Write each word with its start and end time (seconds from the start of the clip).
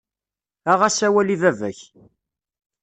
Aɣ-as 0.71 0.99
awal 1.07 1.29
i 1.35 1.37
baba-k. 1.41 1.79